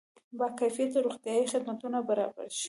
با 0.33 0.49
کیفیته 0.59 0.97
روغتیایي 1.05 1.45
خدمتونه 1.51 1.99
برابر 2.07 2.47
شي. 2.55 2.59